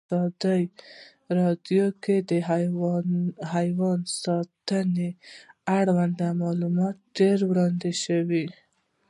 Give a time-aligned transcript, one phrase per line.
[0.07, 0.61] په ازادي
[1.39, 2.31] راډیو کې د
[3.53, 5.09] حیوان ساتنه
[5.77, 8.45] اړوند معلومات ډېر وړاندې شوي.